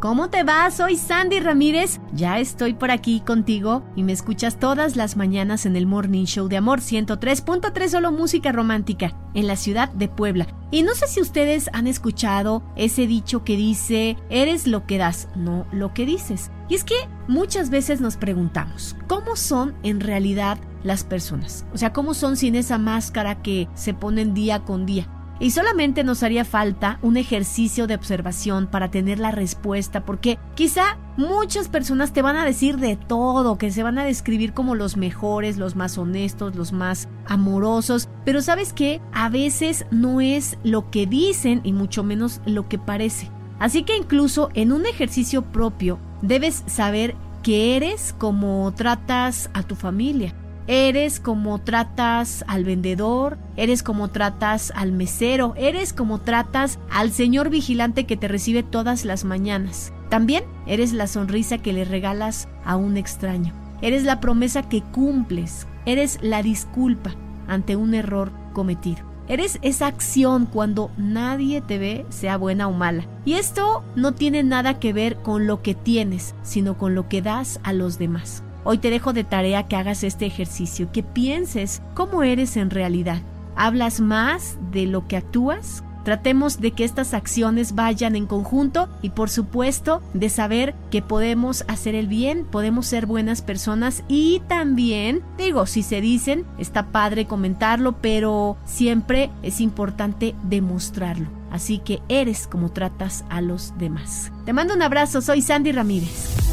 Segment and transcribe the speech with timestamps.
[0.00, 0.70] ¿Cómo te va?
[0.70, 2.00] Soy Sandy Ramírez.
[2.14, 6.48] Ya estoy por aquí contigo y me escuchas todas las mañanas en el Morning Show
[6.48, 10.46] de Amor 103.3 solo música romántica en la ciudad de Puebla.
[10.70, 15.28] Y no sé si ustedes han escuchado ese dicho que dice, eres lo que das,
[15.36, 16.50] no lo que dices.
[16.70, 16.96] Y es que
[17.28, 21.66] muchas veces nos preguntamos, ¿cómo son en realidad las personas?
[21.74, 25.08] O sea, ¿cómo son sin esa máscara que se ponen día con día?
[25.40, 30.98] Y solamente nos haría falta un ejercicio de observación para tener la respuesta, porque quizá
[31.16, 34.98] muchas personas te van a decir de todo, que se van a describir como los
[34.98, 40.90] mejores, los más honestos, los más amorosos, pero sabes que a veces no es lo
[40.90, 43.30] que dicen y mucho menos lo que parece.
[43.58, 49.74] Así que incluso en un ejercicio propio debes saber que eres como tratas a tu
[49.74, 50.34] familia,
[50.66, 57.50] Eres como tratas al vendedor, eres como tratas al mesero, eres como tratas al señor
[57.50, 59.92] vigilante que te recibe todas las mañanas.
[60.08, 63.54] También eres la sonrisa que le regalas a un extraño.
[63.82, 65.66] Eres la promesa que cumples.
[65.86, 67.14] Eres la disculpa
[67.48, 69.10] ante un error cometido.
[69.28, 73.06] Eres esa acción cuando nadie te ve, sea buena o mala.
[73.24, 77.22] Y esto no tiene nada que ver con lo que tienes, sino con lo que
[77.22, 78.42] das a los demás.
[78.64, 83.22] Hoy te dejo de tarea que hagas este ejercicio, que pienses cómo eres en realidad.
[83.56, 85.82] ¿Hablas más de lo que actúas?
[86.04, 91.64] Tratemos de que estas acciones vayan en conjunto y por supuesto de saber que podemos
[91.68, 97.26] hacer el bien, podemos ser buenas personas y también, digo, si se dicen, está padre
[97.26, 101.28] comentarlo, pero siempre es importante demostrarlo.
[101.50, 104.32] Así que eres como tratas a los demás.
[104.46, 106.49] Te mando un abrazo, soy Sandy Ramírez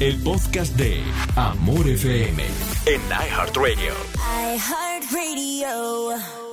[0.00, 1.02] el podcast de
[1.36, 2.42] Amor FM
[2.86, 3.92] en iHeartRadio.
[4.56, 6.49] iHeartRadio.